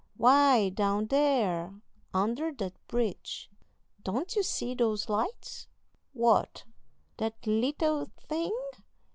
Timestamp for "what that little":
6.13-8.05